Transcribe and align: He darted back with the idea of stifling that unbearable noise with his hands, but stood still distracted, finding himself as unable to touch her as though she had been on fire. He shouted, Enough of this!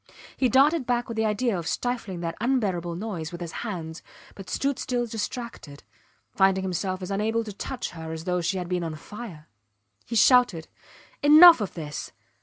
He 0.35 0.49
darted 0.49 0.87
back 0.87 1.07
with 1.07 1.15
the 1.15 1.25
idea 1.27 1.55
of 1.55 1.67
stifling 1.67 2.21
that 2.21 2.33
unbearable 2.41 2.95
noise 2.95 3.31
with 3.31 3.39
his 3.39 3.51
hands, 3.61 4.01
but 4.33 4.49
stood 4.49 4.79
still 4.79 5.05
distracted, 5.05 5.83
finding 6.31 6.63
himself 6.63 7.03
as 7.03 7.11
unable 7.11 7.43
to 7.43 7.53
touch 7.53 7.91
her 7.91 8.11
as 8.11 8.23
though 8.23 8.41
she 8.41 8.57
had 8.57 8.67
been 8.67 8.83
on 8.83 8.95
fire. 8.95 9.47
He 10.07 10.15
shouted, 10.15 10.67
Enough 11.21 11.61
of 11.61 11.75
this! 11.75 12.13